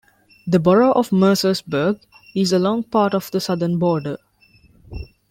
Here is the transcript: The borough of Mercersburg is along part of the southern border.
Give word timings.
The 0.47 0.57
borough 0.57 0.93
of 0.93 1.11
Mercersburg 1.11 2.01
is 2.33 2.51
along 2.53 2.85
part 2.85 3.13
of 3.13 3.29
the 3.29 3.39
southern 3.39 3.77
border. 3.77 4.17